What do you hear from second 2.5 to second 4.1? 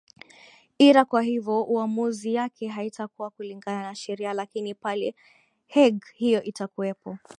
haitakuwa kulingana na